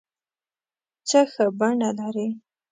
څه 1.07 1.19
ښه 1.31 1.45
بڼه 1.59 1.89
لرې 1.99 2.29